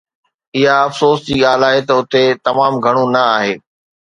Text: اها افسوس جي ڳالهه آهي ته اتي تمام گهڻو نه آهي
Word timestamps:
اها 0.59 0.75
افسوس 0.87 1.19
جي 1.27 1.35
ڳالهه 1.43 1.69
آهي 1.71 1.81
ته 1.87 1.93
اتي 1.99 2.23
تمام 2.47 2.73
گهڻو 2.85 3.03
نه 3.13 3.21
آهي 3.37 3.53